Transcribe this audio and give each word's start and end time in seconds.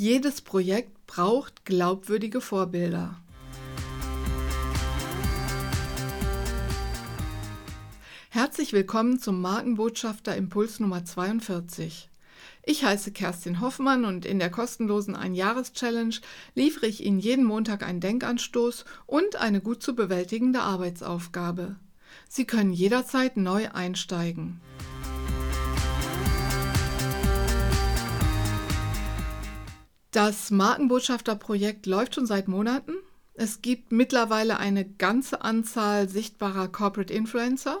Jedes 0.00 0.40
Projekt 0.40 1.06
braucht 1.06 1.66
glaubwürdige 1.66 2.40
Vorbilder. 2.40 3.20
Herzlich 8.30 8.72
willkommen 8.72 9.18
zum 9.18 9.42
Markenbotschafter 9.42 10.34
Impuls 10.34 10.80
Nummer 10.80 11.04
42. 11.04 12.08
Ich 12.62 12.82
heiße 12.82 13.12
Kerstin 13.12 13.60
Hoffmann 13.60 14.06
und 14.06 14.24
in 14.24 14.38
der 14.38 14.48
kostenlosen 14.48 15.14
Ein-Jahres-Challenge 15.14 16.14
liefere 16.54 16.86
ich 16.86 17.04
Ihnen 17.04 17.18
jeden 17.18 17.44
Montag 17.44 17.86
einen 17.86 18.00
Denkanstoß 18.00 18.86
und 19.04 19.36
eine 19.36 19.60
gut 19.60 19.82
zu 19.82 19.94
bewältigende 19.94 20.62
Arbeitsaufgabe. 20.62 21.76
Sie 22.26 22.46
können 22.46 22.72
jederzeit 22.72 23.36
neu 23.36 23.68
einsteigen. 23.70 24.62
Das 30.10 30.50
Markenbotschafterprojekt 30.50 31.86
läuft 31.86 32.16
schon 32.16 32.26
seit 32.26 32.48
Monaten. 32.48 32.94
Es 33.34 33.62
gibt 33.62 33.92
mittlerweile 33.92 34.58
eine 34.58 34.84
ganze 34.84 35.42
Anzahl 35.42 36.08
sichtbarer 36.08 36.66
Corporate 36.66 37.14
Influencer, 37.14 37.80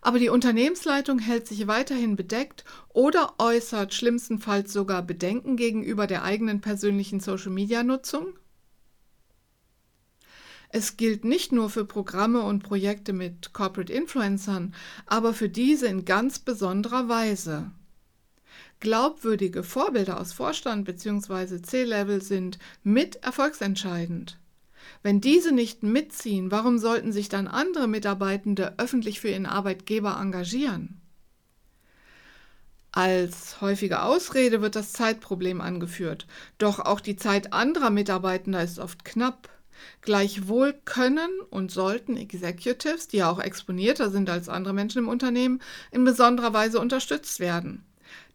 aber 0.00 0.18
die 0.18 0.30
Unternehmensleitung 0.30 1.18
hält 1.18 1.46
sich 1.46 1.66
weiterhin 1.66 2.16
bedeckt 2.16 2.64
oder 2.88 3.34
äußert 3.38 3.92
schlimmstenfalls 3.92 4.72
sogar 4.72 5.02
Bedenken 5.02 5.56
gegenüber 5.56 6.06
der 6.06 6.24
eigenen 6.24 6.62
persönlichen 6.62 7.20
Social-Media-Nutzung. 7.20 8.38
Es 10.70 10.96
gilt 10.96 11.24
nicht 11.24 11.52
nur 11.52 11.68
für 11.68 11.84
Programme 11.84 12.42
und 12.42 12.62
Projekte 12.62 13.12
mit 13.12 13.52
Corporate 13.52 13.92
Influencern, 13.92 14.74
aber 15.04 15.34
für 15.34 15.50
diese 15.50 15.88
in 15.88 16.06
ganz 16.06 16.38
besonderer 16.38 17.08
Weise. 17.08 17.70
Glaubwürdige 18.80 19.62
Vorbilder 19.62 20.20
aus 20.20 20.32
Vorstand 20.32 20.84
bzw. 20.84 21.60
C-Level 21.60 22.22
sind 22.22 22.58
mit 22.82 23.16
erfolgsentscheidend. 23.16 24.38
Wenn 25.02 25.20
diese 25.20 25.52
nicht 25.52 25.82
mitziehen, 25.82 26.50
warum 26.50 26.78
sollten 26.78 27.12
sich 27.12 27.28
dann 27.28 27.48
andere 27.48 27.88
Mitarbeitende 27.88 28.74
öffentlich 28.78 29.20
für 29.20 29.28
ihren 29.28 29.46
Arbeitgeber 29.46 30.18
engagieren? 30.20 31.00
Als 32.92 33.60
häufige 33.60 34.02
Ausrede 34.02 34.62
wird 34.62 34.74
das 34.74 34.92
Zeitproblem 34.92 35.60
angeführt, 35.60 36.26
doch 36.58 36.80
auch 36.80 37.00
die 37.00 37.16
Zeit 37.16 37.52
anderer 37.52 37.90
Mitarbeitender 37.90 38.62
ist 38.62 38.78
oft 38.80 39.04
knapp. 39.04 39.48
Gleichwohl 40.02 40.74
können 40.84 41.30
und 41.50 41.70
sollten 41.70 42.16
Executives, 42.16 43.08
die 43.08 43.18
ja 43.18 43.30
auch 43.30 43.38
exponierter 43.38 44.10
sind 44.10 44.28
als 44.28 44.48
andere 44.48 44.74
Menschen 44.74 44.98
im 44.98 45.08
Unternehmen, 45.08 45.62
in 45.90 46.04
besonderer 46.04 46.52
Weise 46.52 46.80
unterstützt 46.80 47.40
werden. 47.40 47.84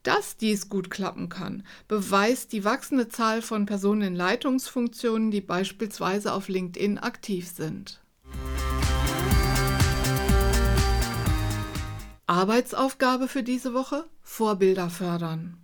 Dass 0.06 0.38
dies 0.38 0.70
gut 0.70 0.92
klappen 0.92 1.30
kann, 1.30 1.64
beweist 1.88 2.52
die 2.52 2.64
wachsende 2.64 3.09
Zahl 3.09 3.42
von 3.42 3.66
Personen 3.66 4.03
in 4.03 4.16
Leitungsfunktionen, 4.16 5.31
die 5.31 5.42
beispielsweise 5.42 6.31
auf 6.31 6.48
LinkedIn 6.48 7.00
aktiv 7.00 7.50
sind. 7.50 8.00
Arbeitsaufgabe 12.28 13.28
für 13.28 13.42
diese 13.42 13.73
Woche? 13.73 14.06
Vorbilder 14.22 14.92
fördern. 14.92 15.58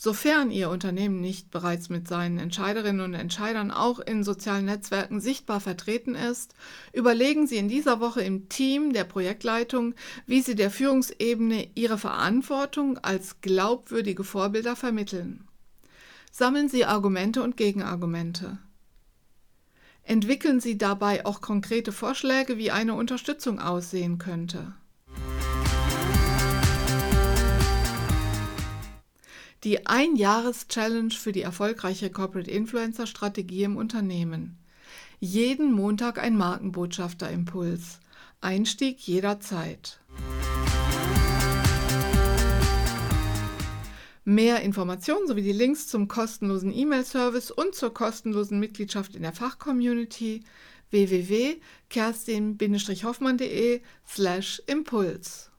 Sofern 0.00 0.52
Ihr 0.52 0.70
Unternehmen 0.70 1.20
nicht 1.20 1.50
bereits 1.50 1.88
mit 1.88 2.06
seinen 2.06 2.38
Entscheiderinnen 2.38 3.00
und 3.00 3.14
Entscheidern 3.14 3.72
auch 3.72 3.98
in 3.98 4.22
sozialen 4.22 4.66
Netzwerken 4.66 5.18
sichtbar 5.18 5.58
vertreten 5.58 6.14
ist, 6.14 6.54
überlegen 6.92 7.48
Sie 7.48 7.56
in 7.56 7.68
dieser 7.68 7.98
Woche 7.98 8.22
im 8.22 8.48
Team 8.48 8.92
der 8.92 9.02
Projektleitung, 9.02 9.96
wie 10.24 10.40
Sie 10.40 10.54
der 10.54 10.70
Führungsebene 10.70 11.70
Ihre 11.74 11.98
Verantwortung 11.98 12.98
als 12.98 13.40
glaubwürdige 13.40 14.22
Vorbilder 14.22 14.76
vermitteln. 14.76 15.48
Sammeln 16.30 16.68
Sie 16.68 16.84
Argumente 16.84 17.42
und 17.42 17.56
Gegenargumente. 17.56 18.58
Entwickeln 20.04 20.60
Sie 20.60 20.78
dabei 20.78 21.26
auch 21.26 21.40
konkrete 21.40 21.90
Vorschläge, 21.90 22.56
wie 22.56 22.70
eine 22.70 22.94
Unterstützung 22.94 23.58
aussehen 23.58 24.18
könnte. 24.18 24.74
Die 29.64 29.86
Ein-Jahres-Challenge 29.86 31.10
für 31.10 31.32
die 31.32 31.42
erfolgreiche 31.42 32.10
Corporate 32.10 32.48
Influencer-Strategie 32.48 33.64
im 33.64 33.76
Unternehmen. 33.76 34.56
Jeden 35.18 35.72
Montag 35.72 36.18
ein 36.18 36.36
Markenbotschafter-Impuls. 36.36 37.98
Einstieg 38.40 39.00
jederzeit. 39.00 39.98
Mehr 44.24 44.62
Informationen 44.62 45.26
sowie 45.26 45.42
die 45.42 45.50
Links 45.50 45.88
zum 45.88 46.06
kostenlosen 46.06 46.72
E-Mail-Service 46.72 47.50
und 47.50 47.74
zur 47.74 47.92
kostenlosen 47.92 48.60
Mitgliedschaft 48.60 49.16
in 49.16 49.22
der 49.22 49.32
Fachcommunity 49.32 50.44
www.kerstin-hoffmann.de 50.90 53.80
slash 54.06 54.62
Impuls. 54.66 55.50